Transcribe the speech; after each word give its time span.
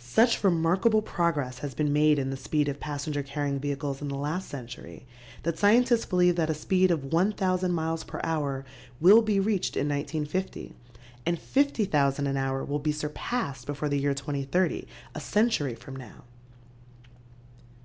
Such 0.00 0.42
remarkable 0.42 1.02
progress 1.02 1.60
has 1.60 1.72
been 1.72 1.92
made 1.92 2.18
in 2.18 2.30
the 2.30 2.36
speed 2.36 2.66
of 2.68 2.80
passenger 2.80 3.22
carrying 3.22 3.60
vehicles 3.60 4.02
in 4.02 4.08
the 4.08 4.16
last 4.16 4.48
century 4.48 5.06
that 5.44 5.56
scientists 5.56 6.04
believe 6.04 6.34
that 6.34 6.50
a 6.50 6.52
speed 6.52 6.90
of 6.90 7.12
1,000 7.12 7.70
miles 7.72 8.02
per 8.02 8.20
hour 8.24 8.64
will 9.00 9.22
be 9.22 9.38
reached 9.38 9.76
in 9.76 9.88
1950 9.88 10.74
and 11.24 11.38
50,000 11.38 12.26
an 12.26 12.36
hour 12.36 12.64
will 12.64 12.80
be 12.80 12.90
surpassed 12.90 13.66
before 13.66 13.88
the 13.88 14.00
year 14.00 14.14
2030, 14.14 14.84
a 15.14 15.20
century 15.20 15.76
from 15.76 15.94
now. 15.94 16.24